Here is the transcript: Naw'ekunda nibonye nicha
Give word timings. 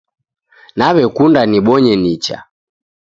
Naw'ekunda 0.77 1.41
nibonye 1.49 1.93
nicha 2.01 2.37